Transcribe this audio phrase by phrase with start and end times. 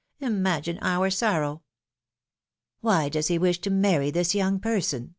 [0.19, 1.61] Imagine our sorroAA^!"
[2.47, 5.09] << Why does he wish to marry this young person?"